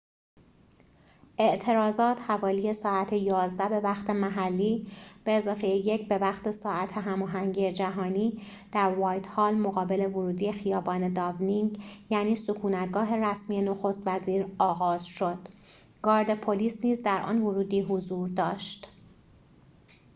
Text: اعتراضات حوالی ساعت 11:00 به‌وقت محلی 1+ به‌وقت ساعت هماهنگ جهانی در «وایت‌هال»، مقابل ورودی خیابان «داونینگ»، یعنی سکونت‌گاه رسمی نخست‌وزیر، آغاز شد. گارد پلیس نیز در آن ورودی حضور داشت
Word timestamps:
اعتراضات 1.37 2.19
حوالی 2.21 2.73
ساعت 2.73 3.13
11:00 3.13 3.69
به‌وقت 3.69 4.09
محلی 4.09 4.87
1+ 5.25 6.07
به‌وقت 6.09 6.51
ساعت 6.51 6.93
هماهنگ 6.93 7.71
جهانی 7.71 8.41
در 8.71 8.93
«وایت‌هال»، 8.95 9.55
مقابل 9.55 9.99
ورودی 10.05 10.51
خیابان 10.51 11.13
«داونینگ»، 11.13 11.79
یعنی 12.09 12.35
سکونت‌گاه 12.35 13.15
رسمی 13.15 13.61
نخست‌وزیر، 13.61 14.45
آغاز 14.59 15.05
شد. 15.05 15.37
گارد 16.01 16.39
پلیس 16.39 16.77
نیز 16.83 17.01
در 17.01 17.21
آن 17.21 17.41
ورودی 17.41 17.81
حضور 17.81 18.29
داشت 18.29 18.87